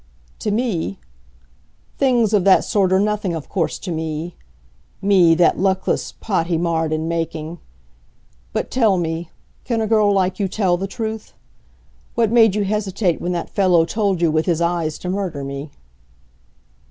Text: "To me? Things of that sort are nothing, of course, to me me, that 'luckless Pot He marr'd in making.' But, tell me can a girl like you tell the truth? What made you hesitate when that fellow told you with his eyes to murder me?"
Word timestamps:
"To 0.39 0.49
me? 0.49 0.97
Things 1.99 2.33
of 2.33 2.43
that 2.43 2.63
sort 2.63 2.91
are 2.91 2.99
nothing, 2.99 3.35
of 3.35 3.47
course, 3.47 3.77
to 3.77 3.91
me 3.91 4.35
me, 4.99 5.35
that 5.35 5.59
'luckless 5.59 6.13
Pot 6.13 6.47
He 6.47 6.57
marr'd 6.57 6.91
in 6.91 7.07
making.' 7.07 7.59
But, 8.51 8.71
tell 8.71 8.97
me 8.97 9.29
can 9.63 9.79
a 9.79 9.85
girl 9.85 10.11
like 10.11 10.39
you 10.39 10.47
tell 10.47 10.75
the 10.75 10.87
truth? 10.87 11.33
What 12.15 12.31
made 12.31 12.55
you 12.55 12.63
hesitate 12.63 13.21
when 13.21 13.33
that 13.33 13.51
fellow 13.51 13.85
told 13.85 14.23
you 14.23 14.31
with 14.31 14.47
his 14.47 14.59
eyes 14.59 14.97
to 14.97 15.07
murder 15.11 15.43
me?" 15.43 15.69